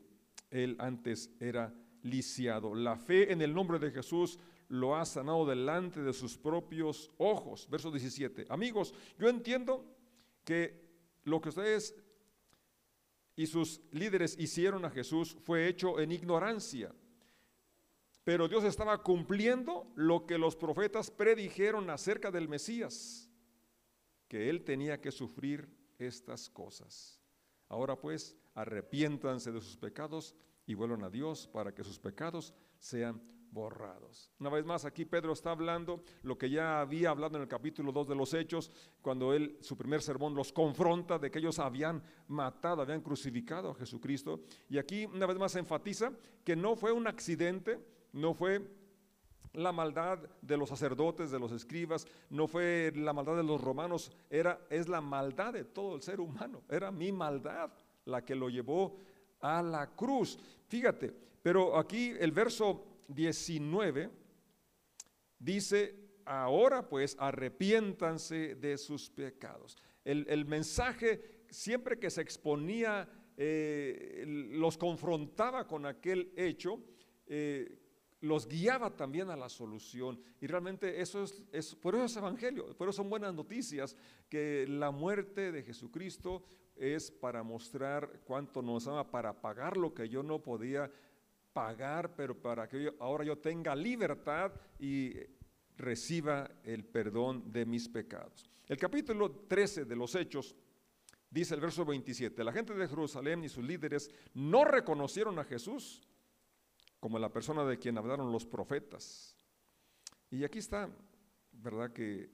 él 0.52 0.76
antes 0.78 1.32
era 1.40 1.74
lisiado. 2.04 2.76
La 2.76 2.96
fe 2.96 3.32
en 3.32 3.42
el 3.42 3.56
nombre 3.56 3.80
de 3.80 3.90
Jesús 3.90 4.38
lo 4.68 4.96
ha 4.96 5.04
sanado 5.06 5.48
delante 5.48 6.04
de 6.04 6.14
sus 6.14 6.38
propios 6.38 7.10
ojos. 7.18 7.68
Verso 7.72 7.90
17. 7.90 8.46
Amigos, 8.50 8.94
yo 9.18 9.30
entiendo 9.30 9.84
que 10.44 10.91
lo 11.24 11.42
que 11.42 11.50
ustedes 11.50 11.96
y 13.36 13.48
sus 13.48 13.82
líderes 13.92 14.38
hicieron 14.38 14.86
a 14.86 14.90
Jesús 14.90 15.38
fue 15.44 15.68
hecho 15.68 16.00
en 16.00 16.12
ignorancia. 16.12 16.94
Pero 18.24 18.48
Dios 18.48 18.64
estaba 18.64 19.02
cumpliendo 19.02 19.92
lo 19.96 20.26
que 20.28 20.38
los 20.38 20.56
profetas 20.56 21.10
predijeron 21.10 21.90
acerca 21.90 22.30
del 22.30 22.48
Mesías, 22.48 23.30
que 24.28 24.50
él 24.50 24.64
tenía 24.64 25.02
que 25.02 25.12
sufrir 25.12 25.68
estas 25.98 26.50
cosas. 26.50 27.20
Ahora 27.68 28.00
pues, 28.00 28.38
arrepiéntanse 28.54 29.52
de 29.52 29.62
sus 29.62 29.78
pecados 29.78 30.36
y 30.68 30.76
vuelvan 30.76 31.04
a 31.04 31.10
Dios 31.10 31.48
para 31.48 31.74
que 31.74 31.84
sus 31.84 31.98
pecados 31.98 32.54
sean 32.78 33.22
borrados. 33.52 34.32
Una 34.40 34.50
vez 34.50 34.66
más, 34.66 34.86
aquí 34.86 35.06
Pedro 35.06 35.34
está 35.34 35.52
hablando 35.52 36.04
lo 36.24 36.38
que 36.38 36.50
ya 36.50 36.82
había 36.82 37.10
hablado 37.10 37.36
en 37.36 37.44
el 37.44 37.48
capítulo 37.48 37.92
2 37.92 38.08
de 38.08 38.16
los 38.16 38.34
Hechos, 38.34 38.72
cuando 39.02 39.34
él, 39.34 39.58
su 39.62 39.78
primer 39.78 40.02
sermón, 40.02 40.34
los 40.34 40.52
confronta 40.52 41.20
de 41.20 41.30
que 41.30 41.40
ellos 41.40 41.60
habían 41.60 42.02
matado, 42.28 42.82
habían 42.82 43.02
crucificado 43.02 43.72
a 43.72 43.76
Jesucristo. 43.76 44.42
Y 44.70 44.78
aquí, 44.78 45.06
una 45.06 45.26
vez 45.26 45.38
más, 45.38 45.56
enfatiza 45.56 46.14
que 46.44 46.56
no 46.56 46.76
fue 46.76 46.92
un 46.92 47.08
accidente, 47.08 47.80
no 48.14 48.34
fue 48.34 48.66
la 49.54 49.72
maldad 49.72 50.20
de 50.42 50.58
los 50.58 50.70
sacerdotes, 50.70 51.30
de 51.30 51.40
los 51.40 51.52
escribas, 51.52 52.08
no 52.30 52.48
fue 52.48 52.94
la 52.96 53.14
maldad 53.14 53.36
de 53.36 53.44
los 53.44 53.62
romanos, 53.62 54.12
era, 54.30 54.62
es 54.70 54.88
la 54.88 55.02
maldad 55.02 55.54
de 55.54 55.66
todo 55.66 55.96
el 55.96 56.02
ser 56.02 56.22
humano, 56.22 56.64
era 56.70 56.90
mi 56.90 57.12
maldad 57.12 57.72
la 58.06 58.24
que 58.24 58.36
lo 58.36 58.50
llevó 58.50 58.98
a 59.42 59.62
la 59.62 59.88
cruz. 59.88 60.40
Fíjate, 60.68 61.14
pero 61.42 61.78
aquí 61.78 62.14
el 62.20 62.32
verso 62.32 62.91
19 63.14 64.10
dice, 65.40 65.96
ahora 66.26 66.88
pues 66.88 67.16
arrepiéntanse 67.20 68.56
de 68.56 68.78
sus 68.78 69.10
pecados. 69.10 69.78
El, 70.04 70.46
mensaje 70.46 71.44
siempre 71.50 72.00
que 72.00 72.10
se 72.10 72.22
exponía, 72.22 73.08
eh, 73.38 74.24
los 74.26 74.78
confrontaba 74.78 75.68
con 75.68 75.86
aquel 75.86 76.32
hecho, 76.36 76.84
eh, 77.28 77.78
los 78.22 78.48
guiaba 78.48 78.96
también 78.96 79.30
a 79.30 79.36
la 79.36 79.50
solución. 79.50 80.20
Y 80.40 80.48
realmente 80.48 81.02
eso 81.02 81.24
es, 81.24 81.44
es, 81.52 81.76
por 81.76 81.96
eso 81.96 82.06
es 82.06 82.16
evangelio, 82.18 82.76
por 82.78 82.88
eso 82.88 82.98
son 82.98 83.10
buenas 83.10 83.34
noticias, 83.34 83.96
que 84.30 84.66
la 84.68 84.92
muerte 84.92 85.52
de 85.52 85.64
Jesucristo 85.64 86.44
es 86.76 87.12
para 87.12 87.44
mostrar 87.44 88.22
cuánto 88.26 88.62
nos 88.62 88.88
ama, 88.88 89.10
para 89.10 89.40
pagar 89.40 89.78
lo 89.78 89.94
que 89.94 90.10
yo 90.10 90.24
no 90.24 90.42
podía 90.42 90.92
pagar, 91.54 92.16
pero 92.16 92.40
para 92.40 92.68
que 92.68 92.94
ahora 93.00 93.24
yo 93.24 93.38
tenga 93.38 93.76
libertad 93.76 94.52
y 94.80 95.14
reciba 95.78 96.50
el 96.64 96.86
perdón 96.86 97.52
de 97.52 97.66
mis 97.66 97.88
pecados. 97.90 98.50
El 98.68 98.78
capítulo 98.78 99.32
13 99.32 99.86
de 99.86 99.96
los 99.96 100.16
Hechos 100.16 100.56
dice 101.30 101.56
el 101.56 101.62
verso 101.62 101.86
27, 101.86 102.44
la 102.44 102.54
gente 102.54 102.74
de 102.74 102.88
Jerusalén 102.88 103.44
y 103.44 103.50
sus 103.50 103.64
líderes 103.64 104.10
no 104.34 104.64
reconocieron 104.64 105.40
a 105.40 105.44
Jesús 105.44 106.02
como 107.00 107.18
la 107.18 107.34
persona 107.34 107.66
de 107.66 107.80
quien 107.80 107.98
hablaron 107.98 108.32
los 108.32 108.46
profetas. 108.46 109.36
Y 110.30 110.44
aquí 110.44 110.60
está, 110.60 110.90
¿verdad? 111.52 111.92
Que 111.92 112.30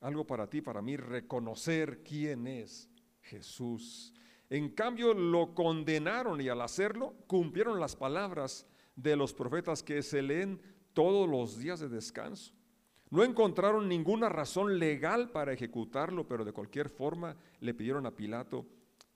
algo 0.00 0.26
para 0.26 0.48
ti, 0.48 0.62
para 0.62 0.82
mí, 0.82 0.96
reconocer 0.96 2.02
quién 2.02 2.46
es 2.46 2.88
Jesús. 3.20 4.14
En 4.52 4.68
cambio, 4.68 5.14
lo 5.14 5.54
condenaron 5.54 6.38
y 6.42 6.50
al 6.50 6.60
hacerlo 6.60 7.14
cumplieron 7.26 7.80
las 7.80 7.96
palabras 7.96 8.66
de 8.94 9.16
los 9.16 9.32
profetas 9.32 9.82
que 9.82 10.02
se 10.02 10.20
leen 10.20 10.60
todos 10.92 11.26
los 11.26 11.58
días 11.58 11.80
de 11.80 11.88
descanso. 11.88 12.52
No 13.08 13.24
encontraron 13.24 13.88
ninguna 13.88 14.28
razón 14.28 14.78
legal 14.78 15.30
para 15.30 15.54
ejecutarlo, 15.54 16.28
pero 16.28 16.44
de 16.44 16.52
cualquier 16.52 16.90
forma 16.90 17.34
le 17.60 17.72
pidieron 17.72 18.04
a 18.04 18.14
Pilato 18.14 18.66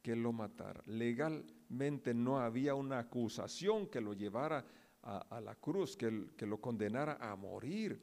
que 0.01 0.17
lo 0.17 0.33
matara. 0.33 0.83
Legalmente 0.87 2.15
no 2.15 2.39
había 2.39 2.75
una 2.75 3.01
acusación 3.01 3.89
que 3.89 4.01
lo 4.01 4.15
llevara 4.15 4.65
a, 5.03 5.39
la 5.43 5.55
cruz, 5.57 5.99
que, 5.99 6.29
que 6.35 6.47
lo 6.47 6.63
condenara 6.63 7.19
a 7.21 7.37
morir. 7.37 8.01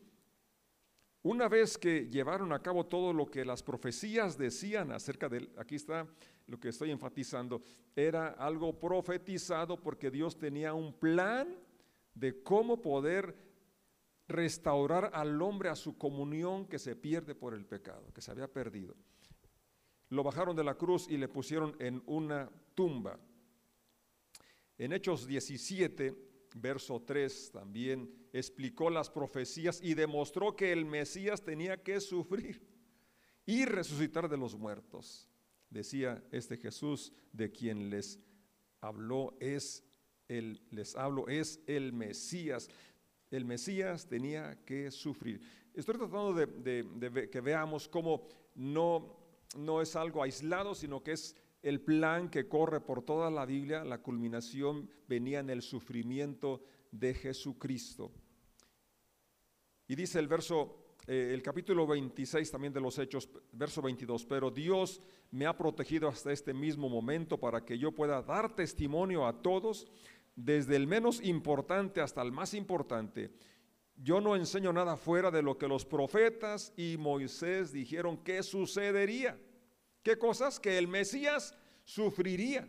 Una 1.23 1.47
vez 1.47 1.79
que 1.79 2.07
llevaron 2.11 2.53
a 2.53 2.61
cabo 2.61 2.85
todo 2.85 3.11
lo 3.11 3.25
que 3.25 3.43
las 3.43 3.63
profecías 3.63 4.37
decían 4.37 4.91
acerca 4.91 5.29
de 5.29 5.37
él, 5.37 5.49
aquí 5.57 5.75
está 5.75 6.05
lo 6.47 6.59
que 6.59 6.69
estoy 6.69 6.91
enfatizando, 6.91 7.61
era 7.95 8.29
algo 8.29 8.77
profetizado 8.79 9.81
porque 9.81 10.11
Dios 10.11 10.37
tenía 10.37 10.73
un 10.73 10.93
plan 10.93 11.47
de 12.13 12.43
cómo 12.43 12.81
poder 12.81 13.35
restaurar 14.27 15.11
al 15.13 15.41
hombre 15.41 15.69
a 15.69 15.75
su 15.75 15.97
comunión 15.97 16.67
que 16.67 16.79
se 16.79 16.95
pierde 16.95 17.35
por 17.35 17.53
el 17.53 17.65
pecado, 17.65 18.11
que 18.13 18.21
se 18.21 18.31
había 18.31 18.47
perdido. 18.47 18.95
Lo 20.09 20.23
bajaron 20.23 20.55
de 20.55 20.63
la 20.63 20.75
cruz 20.75 21.07
y 21.09 21.17
le 21.17 21.27
pusieron 21.27 21.75
en 21.79 22.01
una 22.05 22.49
tumba. 22.75 23.19
En 24.77 24.93
Hechos 24.93 25.25
17, 25.27 26.15
verso 26.55 27.01
3, 27.01 27.51
también 27.51 28.09
explicó 28.31 28.89
las 28.89 29.09
profecías 29.09 29.81
y 29.81 29.93
demostró 29.93 30.55
que 30.55 30.71
el 30.71 30.85
Mesías 30.85 31.41
tenía 31.41 31.81
que 31.81 31.99
sufrir 31.99 32.61
y 33.45 33.65
resucitar 33.65 34.29
de 34.29 34.37
los 34.37 34.55
muertos 34.55 35.29
decía 35.73 36.23
este 36.31 36.57
Jesús 36.57 37.11
de 37.31 37.51
quien 37.51 37.89
les 37.89 38.19
habló 38.79 39.35
es 39.39 39.83
el 40.27 40.61
les 40.69 40.95
hablo 40.95 41.27
es 41.27 41.59
el 41.67 41.91
Mesías. 41.91 42.69
El 43.29 43.45
Mesías 43.45 44.07
tenía 44.07 44.63
que 44.63 44.91
sufrir. 44.91 45.41
Estoy 45.73 45.95
tratando 45.95 46.33
de, 46.35 47.29
que 47.31 47.41
veamos 47.41 47.87
cómo 47.87 48.27
no, 48.53 49.17
no 49.57 49.81
es 49.81 49.95
algo 49.95 50.21
aislado, 50.21 50.75
sino 50.75 51.01
que 51.01 51.13
es 51.13 51.35
el 51.63 51.81
plan 51.81 52.29
que 52.29 52.47
corre 52.47 52.79
por 52.79 53.01
toda 53.01 53.31
la 53.31 53.45
Biblia. 53.47 53.83
La 53.83 53.97
culminación 53.97 54.87
venía 55.07 55.39
en 55.39 55.49
el 55.49 55.63
sufrimiento 55.63 56.61
de 56.91 57.15
Jesucristo. 57.15 58.11
Y 59.87 59.95
dice 59.95 60.19
el 60.19 60.27
verso 60.27 60.82
eh, 61.05 61.31
el 61.33 61.41
capítulo 61.41 61.85
26 61.85 62.49
también 62.49 62.71
de 62.71 62.79
los 62.79 62.97
Hechos, 62.97 63.29
verso 63.51 63.81
22, 63.81 64.25
pero 64.25 64.49
Dios 64.49 65.01
me 65.31 65.45
ha 65.45 65.57
protegido 65.57 66.07
hasta 66.07 66.31
este 66.31 66.53
mismo 66.53 66.87
momento 66.87 67.37
para 67.37 67.65
que 67.65 67.77
yo 67.77 67.91
pueda 67.91 68.21
dar 68.21 68.55
testimonio 68.55 69.27
a 69.27 69.41
todos, 69.41 69.87
desde 70.35 70.75
el 70.75 70.87
menos 70.87 71.21
importante 71.21 71.99
hasta 71.99 72.21
el 72.21 72.31
más 72.31 72.53
importante. 72.53 73.31
Yo 73.95 74.21
no 74.21 74.35
enseño 74.35 74.71
nada 74.73 74.95
fuera 74.95 75.29
de 75.29 75.43
lo 75.43 75.57
que 75.57 75.67
los 75.67 75.85
profetas 75.85 76.73
y 76.77 76.97
Moisés 76.97 77.71
dijeron 77.71 78.17
que 78.17 78.41
sucedería. 78.41 79.37
¿Qué 80.01 80.17
cosas? 80.17 80.59
Que 80.59 80.77
el 80.77 80.87
Mesías 80.87 81.55
sufriría 81.83 82.67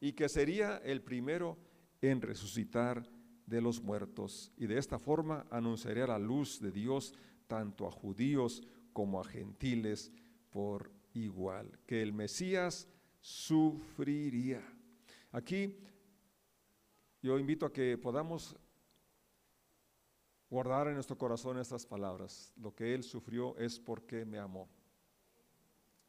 y 0.00 0.12
que 0.12 0.28
sería 0.28 0.78
el 0.78 1.02
primero 1.02 1.58
en 2.00 2.22
resucitar 2.22 3.08
de 3.44 3.60
los 3.60 3.82
muertos. 3.82 4.52
Y 4.56 4.66
de 4.66 4.78
esta 4.78 4.98
forma 4.98 5.46
anunciaría 5.50 6.06
la 6.06 6.18
luz 6.18 6.60
de 6.60 6.70
Dios 6.70 7.12
tanto 7.50 7.84
a 7.84 7.90
judíos 7.90 8.62
como 8.92 9.20
a 9.20 9.24
gentiles 9.24 10.12
por 10.50 10.92
igual, 11.14 11.80
que 11.84 12.00
el 12.00 12.12
Mesías 12.12 12.88
sufriría. 13.20 14.62
Aquí 15.32 15.76
yo 17.20 17.40
invito 17.40 17.66
a 17.66 17.72
que 17.72 17.98
podamos 17.98 18.56
guardar 20.48 20.86
en 20.86 20.94
nuestro 20.94 21.18
corazón 21.18 21.58
estas 21.58 21.84
palabras. 21.84 22.52
Lo 22.56 22.72
que 22.72 22.94
Él 22.94 23.02
sufrió 23.02 23.56
es 23.58 23.80
porque 23.80 24.24
me 24.24 24.38
amó. 24.38 24.68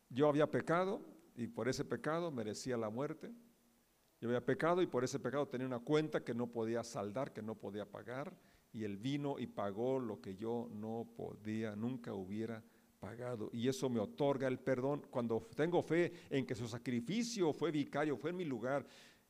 Yo 0.10 0.30
había 0.30 0.50
pecado 0.50 1.02
y 1.36 1.48
por 1.48 1.68
ese 1.70 1.84
pecado 1.84 2.30
merecía 2.30 2.78
la 2.78 2.92
muerte. 2.92 3.34
Yo 4.20 4.30
había 4.30 4.46
pecado 4.46 4.84
y 4.84 4.86
por 4.86 5.04
ese 5.04 5.20
pecado 5.20 5.48
tenía 5.48 5.66
una 5.66 5.80
cuenta 5.80 6.24
que 6.24 6.36
no 6.36 6.46
podía 6.46 6.84
saldar, 6.84 7.34
que 7.34 7.42
no 7.42 7.56
podía 7.56 7.90
pagar 7.90 8.32
y 8.74 8.84
él 8.84 8.98
vino 8.98 9.38
y 9.40 9.48
pagó 9.48 10.00
lo 10.00 10.22
que 10.22 10.36
yo 10.36 10.70
no 10.74 11.08
podía, 11.16 11.76
nunca 11.76 12.14
hubiera 12.14 12.64
pagado. 13.00 13.50
Y 13.52 13.68
eso 13.68 13.90
me 13.90 14.00
otorga 14.00 14.48
el 14.48 14.60
perdón 14.60 15.06
cuando 15.10 15.48
tengo 15.56 15.82
fe 15.82 16.14
en 16.30 16.46
que 16.46 16.56
su 16.56 16.68
sacrificio 16.68 17.52
fue 17.52 17.72
vicario, 17.72 18.16
fue 18.16 18.30
en 18.30 18.38
mi 18.38 18.46
lugar, 18.46 18.86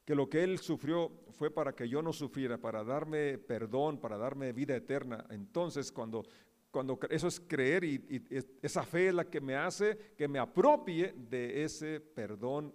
que 0.05 0.13
lo 0.13 0.29
que 0.29 0.43
él 0.43 0.59
sufrió 0.59 1.11
fue 1.31 1.49
para 1.49 1.73
que 1.73 1.87
yo 1.87 2.01
no 2.01 2.11
sufriera, 2.11 2.57
para 2.57 2.83
darme 2.83 3.37
perdón, 3.37 3.99
para 3.99 4.17
darme 4.17 4.51
vida 4.51 4.75
eterna. 4.75 5.25
Entonces, 5.29 5.91
cuando, 5.91 6.23
cuando 6.69 6.99
eso 7.09 7.27
es 7.27 7.39
creer 7.39 7.83
y, 7.83 7.95
y 8.09 8.21
esa 8.61 8.83
fe 8.83 9.07
es 9.07 9.13
la 9.13 9.25
que 9.25 9.39
me 9.41 9.55
hace 9.55 9.97
que 10.17 10.27
me 10.27 10.39
apropie 10.39 11.13
de 11.13 11.63
ese 11.63 11.99
perdón 11.99 12.73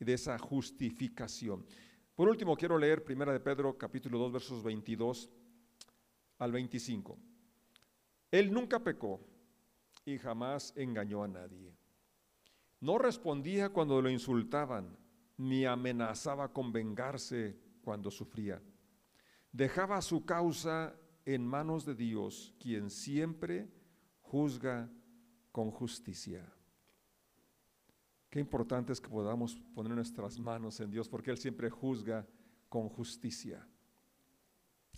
y 0.00 0.04
de 0.04 0.14
esa 0.14 0.38
justificación. 0.38 1.64
Por 2.14 2.28
último, 2.28 2.56
quiero 2.56 2.78
leer 2.78 3.04
1 3.06 3.32
de 3.32 3.40
Pedro 3.40 3.76
capítulo 3.78 4.18
2 4.18 4.32
versos 4.32 4.62
22 4.62 5.30
al 6.38 6.52
25. 6.52 7.18
Él 8.30 8.52
nunca 8.52 8.82
pecó 8.82 9.20
y 10.04 10.18
jamás 10.18 10.72
engañó 10.76 11.22
a 11.22 11.28
nadie. 11.28 11.74
No 12.80 12.98
respondía 12.98 13.70
cuando 13.70 14.02
lo 14.02 14.10
insultaban, 14.10 14.96
ni 15.36 15.64
amenazaba 15.64 16.52
con 16.52 16.72
vengarse 16.72 17.58
cuando 17.82 18.10
sufría. 18.10 18.62
Dejaba 19.52 20.02
su 20.02 20.24
causa 20.24 20.94
en 21.24 21.46
manos 21.46 21.84
de 21.84 21.94
Dios, 21.94 22.54
quien 22.60 22.90
siempre 22.90 23.68
juzga 24.20 24.90
con 25.52 25.70
justicia. 25.70 26.52
Qué 28.28 28.40
importante 28.40 28.92
es 28.92 29.00
que 29.00 29.08
podamos 29.08 29.56
poner 29.74 29.92
nuestras 29.92 30.38
manos 30.38 30.78
en 30.80 30.90
Dios, 30.90 31.08
porque 31.08 31.30
Él 31.30 31.38
siempre 31.38 31.70
juzga 31.70 32.26
con 32.68 32.88
justicia. 32.88 33.66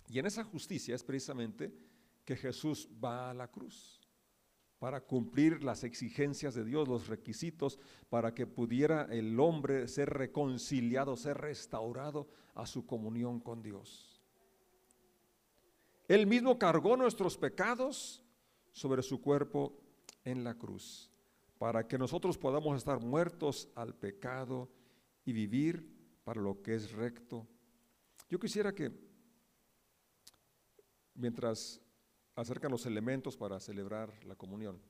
Y 0.09 0.19
en 0.19 0.25
esa 0.25 0.43
justicia 0.43 0.95
es 0.95 1.03
precisamente 1.03 1.71
que 2.25 2.35
Jesús 2.35 2.89
va 3.01 3.29
a 3.29 3.33
la 3.33 3.47
cruz 3.47 3.99
para 4.79 5.01
cumplir 5.01 5.61
las 5.61 5.83
exigencias 5.83 6.55
de 6.55 6.63
Dios, 6.63 6.87
los 6.87 7.07
requisitos, 7.07 7.77
para 8.09 8.33
que 8.33 8.47
pudiera 8.47 9.03
el 9.11 9.37
hombre 9.39 9.87
ser 9.89 10.09
reconciliado, 10.09 11.17
ser 11.17 11.37
restaurado 11.37 12.27
a 12.55 12.65
su 12.65 12.85
comunión 12.85 13.41
con 13.41 13.61
Dios. 13.61 14.21
Él 16.07 16.25
mismo 16.25 16.57
cargó 16.57 16.95
nuestros 16.95 17.37
pecados 17.37 18.23
sobre 18.71 19.03
su 19.03 19.21
cuerpo 19.21 19.77
en 20.23 20.45
la 20.45 20.55
cruz, 20.55 21.11
para 21.57 21.85
que 21.85 21.97
nosotros 21.97 22.37
podamos 22.37 22.77
estar 22.77 23.01
muertos 23.01 23.67
al 23.75 23.93
pecado 23.93 24.69
y 25.25 25.33
vivir 25.33 25.85
para 26.23 26.41
lo 26.41 26.61
que 26.61 26.75
es 26.75 26.93
recto. 26.93 27.45
Yo 28.29 28.39
quisiera 28.39 28.73
que, 28.73 29.08
mientras 31.19 31.81
acercan 32.35 32.71
los 32.71 32.85
elementos 32.85 33.35
para 33.35 33.59
celebrar 33.59 34.11
la 34.23 34.35
comunión. 34.35 34.81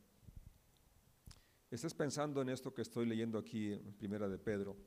Estés 1.71 1.93
pensando 1.93 2.41
en 2.41 2.50
esto 2.50 2.74
que 2.74 2.83
estoy 2.83 3.05
leyendo 3.05 3.38
aquí 3.39 3.74
en 3.74 3.93
Primera 3.93 4.27
de 4.27 4.38
Pedro, 4.38 4.77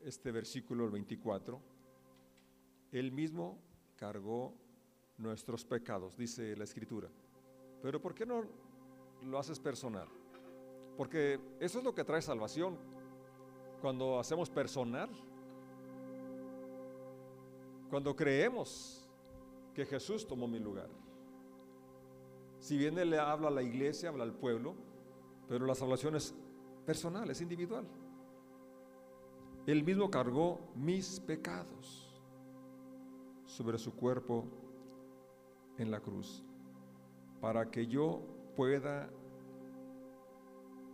este 0.00 0.30
versículo 0.30 0.84
el 0.84 0.90
24. 0.90 1.60
Él 2.92 3.12
mismo 3.12 3.58
cargó 3.96 4.54
nuestros 5.18 5.64
pecados, 5.64 6.16
dice 6.16 6.56
la 6.56 6.64
Escritura. 6.64 7.10
Pero 7.82 8.00
¿por 8.00 8.14
qué 8.14 8.24
no 8.24 8.44
lo 9.22 9.38
haces 9.38 9.58
personal? 9.58 10.08
Porque 10.96 11.40
eso 11.60 11.78
es 11.78 11.84
lo 11.84 11.94
que 11.94 12.04
trae 12.04 12.22
salvación. 12.22 12.78
Cuando 13.80 14.18
hacemos 14.18 14.50
personal, 14.50 15.10
cuando 17.88 18.14
creemos 18.14 19.08
que 19.74 19.86
Jesús 19.86 20.26
tomó 20.26 20.46
mi 20.46 20.58
lugar. 20.58 20.88
Si 22.60 22.76
bien 22.76 22.98
Él 22.98 23.10
le 23.10 23.18
habla 23.18 23.48
a 23.48 23.52
la 23.52 23.62
iglesia, 23.62 24.08
habla 24.08 24.24
al 24.24 24.34
pueblo, 24.34 24.74
pero 25.48 25.66
la 25.66 25.74
salvación 25.74 26.16
es 26.16 26.34
personal, 26.84 27.30
es 27.30 27.40
individual. 27.40 27.86
Él 29.66 29.84
mismo 29.84 30.10
cargó 30.10 30.60
mis 30.74 31.20
pecados 31.20 32.10
sobre 33.44 33.78
su 33.78 33.94
cuerpo 33.94 34.44
en 35.76 35.90
la 35.90 36.00
cruz, 36.00 36.42
para 37.40 37.70
que 37.70 37.86
yo 37.86 38.20
pueda 38.56 39.08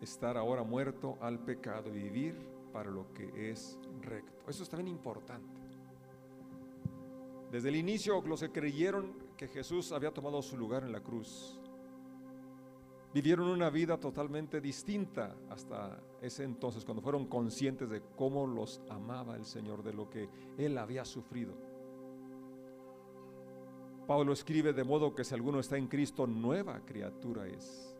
estar 0.01 0.37
ahora 0.37 0.63
muerto 0.63 1.17
al 1.21 1.39
pecado 1.39 1.89
y 1.89 2.03
vivir 2.03 2.37
para 2.73 2.91
lo 2.91 3.13
que 3.15 3.51
es 3.51 3.79
recto. 4.03 4.51
Eso 4.51 4.63
es 4.63 4.69
también 4.69 4.89
importante. 4.89 5.64
Desde 7.55 7.69
el 7.69 7.77
inicio, 7.77 8.21
los 8.23 8.41
que 8.41 8.51
creyeron 8.51 9.15
que 9.37 9.47
Jesús 9.47 9.93
había 9.93 10.11
tomado 10.11 10.43
su 10.43 10.57
lugar 10.57 10.83
en 10.83 10.91
la 10.91 10.99
cruz, 10.99 11.57
vivieron 13.13 13.47
una 13.47 13.71
vida 13.71 13.97
totalmente 13.97 14.61
distinta 14.61 15.37
hasta 15.49 16.03
ese 16.21 16.43
entonces, 16.43 16.85
cuando 16.85 17.01
fueron 17.01 17.29
conscientes 17.29 17.89
de 17.89 18.03
cómo 18.17 18.45
los 18.45 18.81
amaba 18.91 19.37
el 19.37 19.45
Señor, 19.45 19.85
de 19.85 19.93
lo 19.93 20.11
que 20.11 20.29
Él 20.59 20.77
había 20.77 21.05
sufrido. 21.05 21.55
Pablo 24.09 24.33
escribe 24.33 24.73
de 24.73 24.83
modo 24.83 25.15
que 25.15 25.23
si 25.23 25.33
alguno 25.33 25.61
está 25.61 25.77
en 25.77 25.87
Cristo, 25.87 26.27
nueva 26.27 26.81
criatura 26.85 27.47
es. 27.47 27.97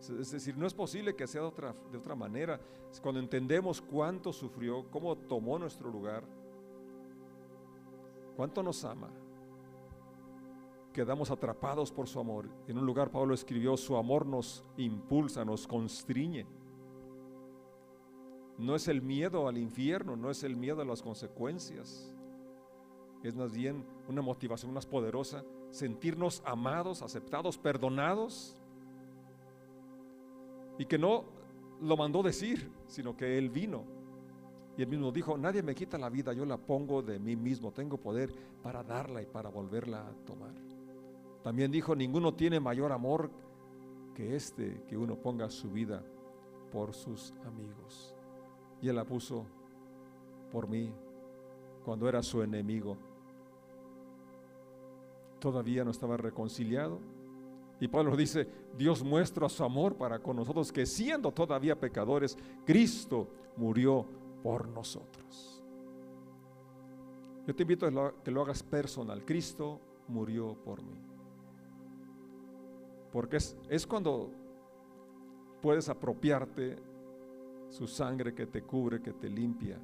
Es 0.00 0.32
decir, 0.32 0.58
no 0.58 0.66
es 0.66 0.74
posible 0.74 1.16
que 1.16 1.26
sea 1.26 1.40
de 1.40 1.46
otra, 1.46 1.74
de 1.90 1.96
otra 1.96 2.14
manera. 2.14 2.60
Cuando 3.00 3.20
entendemos 3.20 3.80
cuánto 3.80 4.34
sufrió, 4.34 4.84
cómo 4.90 5.16
tomó 5.16 5.58
nuestro 5.58 5.88
lugar, 5.88 6.24
¿Cuánto 8.36 8.62
nos 8.62 8.84
ama? 8.84 9.10
Quedamos 10.92 11.30
atrapados 11.30 11.90
por 11.90 12.06
su 12.06 12.20
amor. 12.20 12.48
En 12.66 12.78
un 12.78 12.86
lugar 12.86 13.10
Pablo 13.10 13.34
escribió, 13.34 13.76
su 13.76 13.96
amor 13.96 14.26
nos 14.26 14.64
impulsa, 14.76 15.44
nos 15.44 15.66
constriñe. 15.66 16.46
No 18.58 18.74
es 18.74 18.88
el 18.88 19.00
miedo 19.00 19.48
al 19.48 19.56
infierno, 19.58 20.16
no 20.16 20.30
es 20.30 20.44
el 20.44 20.56
miedo 20.56 20.82
a 20.82 20.84
las 20.84 21.02
consecuencias. 21.02 22.14
Es 23.22 23.34
más 23.34 23.52
bien 23.52 23.84
una 24.08 24.20
motivación 24.20 24.72
más 24.72 24.84
poderosa, 24.84 25.44
sentirnos 25.70 26.42
amados, 26.44 27.02
aceptados, 27.02 27.56
perdonados. 27.56 28.56
Y 30.78 30.86
que 30.86 30.98
no 30.98 31.24
lo 31.80 31.96
mandó 31.96 32.22
decir, 32.22 32.70
sino 32.86 33.16
que 33.16 33.38
Él 33.38 33.48
vino 33.48 34.01
y 34.76 34.82
él 34.82 34.88
mismo 34.88 35.12
dijo, 35.12 35.36
nadie 35.36 35.62
me 35.62 35.74
quita 35.74 35.98
la 35.98 36.08
vida, 36.08 36.32
yo 36.32 36.46
la 36.46 36.56
pongo 36.56 37.02
de 37.02 37.18
mí 37.18 37.36
mismo, 37.36 37.72
tengo 37.72 37.98
poder 37.98 38.32
para 38.62 38.82
darla 38.82 39.20
y 39.20 39.26
para 39.26 39.50
volverla 39.50 40.06
a 40.06 40.12
tomar. 40.24 40.54
También 41.42 41.70
dijo, 41.70 41.94
ninguno 41.94 42.34
tiene 42.34 42.58
mayor 42.58 42.92
amor 42.92 43.30
que 44.14 44.34
este, 44.34 44.82
que 44.88 44.96
uno 44.96 45.16
ponga 45.16 45.50
su 45.50 45.70
vida 45.70 46.02
por 46.70 46.94
sus 46.94 47.34
amigos. 47.46 48.14
Y 48.80 48.88
él 48.88 48.96
la 48.96 49.04
puso 49.04 49.44
por 50.50 50.68
mí 50.68 50.92
cuando 51.84 52.08
era 52.08 52.22
su 52.22 52.42
enemigo. 52.42 52.96
Todavía 55.38 55.84
no 55.84 55.90
estaba 55.90 56.16
reconciliado. 56.16 56.98
Y 57.80 57.88
Pablo 57.88 58.16
dice, 58.16 58.46
Dios 58.78 59.02
muestra 59.02 59.48
su 59.48 59.64
amor 59.64 59.96
para 59.96 60.20
con 60.20 60.36
nosotros, 60.36 60.70
que 60.70 60.86
siendo 60.86 61.32
todavía 61.32 61.78
pecadores, 61.78 62.38
Cristo 62.64 63.28
murió 63.56 64.06
por 64.42 64.68
nosotros. 64.68 65.62
Yo 67.46 67.54
te 67.54 67.62
invito 67.62 67.86
a 67.86 68.22
que 68.22 68.30
lo 68.30 68.42
hagas 68.42 68.62
personal. 68.62 69.24
Cristo 69.24 69.80
murió 70.08 70.54
por 70.54 70.82
mí. 70.82 71.00
Porque 73.10 73.36
es, 73.36 73.86
cuando 73.86 74.30
puedes 75.60 75.88
apropiarte 75.88 76.76
su 77.68 77.86
sangre 77.86 78.34
que 78.34 78.46
te 78.46 78.62
cubre, 78.62 79.02
que 79.02 79.12
te 79.12 79.28
limpia, 79.28 79.78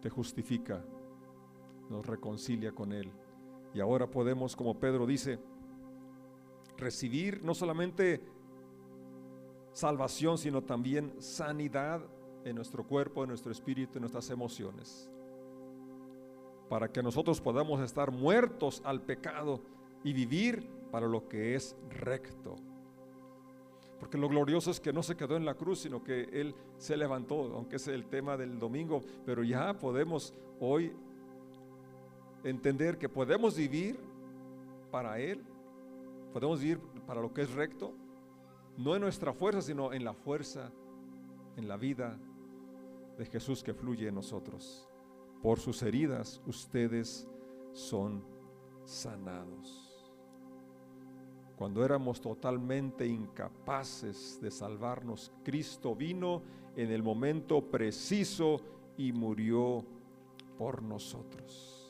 te 0.00 0.10
justifica, 0.10 0.84
nos 1.88 2.04
reconcilia 2.04 2.72
con 2.72 2.92
Él. 2.92 3.10
Y 3.72 3.80
ahora 3.80 4.10
podemos, 4.10 4.56
como 4.56 4.78
Pedro 4.78 5.06
dice, 5.06 5.38
recibir 6.76 7.42
no 7.44 7.54
solamente 7.54 8.20
salvación, 9.72 10.36
sino 10.36 10.62
también 10.62 11.14
sanidad 11.18 12.02
en 12.44 12.56
nuestro 12.56 12.84
cuerpo, 12.86 13.22
en 13.22 13.28
nuestro 13.28 13.52
espíritu, 13.52 13.98
en 13.98 14.02
nuestras 14.02 14.30
emociones. 14.30 15.10
Para 16.68 16.90
que 16.90 17.02
nosotros 17.02 17.40
podamos 17.40 17.80
estar 17.80 18.10
muertos 18.10 18.82
al 18.84 19.02
pecado 19.02 19.60
y 20.04 20.12
vivir 20.12 20.66
para 20.90 21.06
lo 21.06 21.28
que 21.28 21.54
es 21.54 21.76
recto. 21.90 22.56
Porque 23.98 24.18
lo 24.18 24.28
glorioso 24.28 24.70
es 24.70 24.80
que 24.80 24.92
no 24.92 25.02
se 25.02 25.16
quedó 25.16 25.36
en 25.36 25.44
la 25.44 25.54
cruz, 25.54 25.80
sino 25.80 26.02
que 26.02 26.24
Él 26.32 26.54
se 26.76 26.96
levantó, 26.96 27.52
aunque 27.54 27.76
es 27.76 27.86
el 27.88 28.06
tema 28.06 28.36
del 28.36 28.58
domingo, 28.58 29.00
pero 29.24 29.44
ya 29.44 29.78
podemos 29.78 30.34
hoy 30.58 30.92
entender 32.42 32.98
que 32.98 33.08
podemos 33.08 33.56
vivir 33.56 33.98
para 34.90 35.20
Él, 35.20 35.44
podemos 36.32 36.60
vivir 36.60 36.80
para 37.06 37.20
lo 37.20 37.32
que 37.32 37.42
es 37.42 37.52
recto, 37.52 37.94
no 38.76 38.96
en 38.96 39.02
nuestra 39.02 39.32
fuerza, 39.32 39.62
sino 39.62 39.92
en 39.92 40.04
la 40.04 40.14
fuerza, 40.14 40.72
en 41.56 41.68
la 41.68 41.76
vida 41.76 42.18
de 43.16 43.26
Jesús 43.26 43.62
que 43.62 43.74
fluye 43.74 44.08
en 44.08 44.14
nosotros. 44.14 44.88
Por 45.42 45.58
sus 45.58 45.82
heridas 45.82 46.40
ustedes 46.46 47.28
son 47.72 48.24
sanados. 48.84 49.88
Cuando 51.56 51.84
éramos 51.84 52.20
totalmente 52.20 53.06
incapaces 53.06 54.40
de 54.40 54.50
salvarnos, 54.50 55.32
Cristo 55.44 55.94
vino 55.94 56.42
en 56.76 56.90
el 56.90 57.02
momento 57.02 57.70
preciso 57.70 58.60
y 58.96 59.12
murió 59.12 59.84
por 60.58 60.82
nosotros. 60.82 61.81